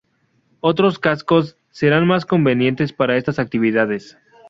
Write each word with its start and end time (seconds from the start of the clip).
Otros 0.61 0.97
cascos 0.97 1.57
serán 1.69 2.07
más 2.07 2.25
convenientes 2.25 2.91
para 2.91 3.17
estas 3.17 3.37
actividades. 3.37 4.17